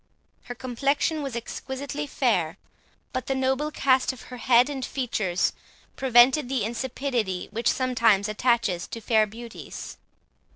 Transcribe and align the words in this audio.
Her 0.45 0.55
complexion 0.55 1.21
was 1.21 1.35
exquisitely 1.35 2.07
fair, 2.07 2.57
but 3.13 3.27
the 3.27 3.35
noble 3.35 3.69
cast 3.69 4.11
of 4.11 4.23
her 4.33 4.37
head 4.37 4.67
and 4.67 4.83
features 4.83 5.53
prevented 5.95 6.49
the 6.49 6.63
insipidity 6.63 7.49
which 7.51 7.69
sometimes 7.69 8.27
attaches 8.27 8.87
to 8.87 8.99
fair 8.99 9.27
beauties. 9.27 9.99